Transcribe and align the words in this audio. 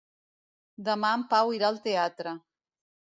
Demà 0.87 1.11
en 1.17 1.25
Pau 1.33 1.53
irà 1.57 1.67
al 1.69 1.77
teatre. 1.83 2.33